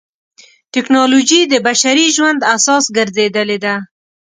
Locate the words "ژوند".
2.15-2.39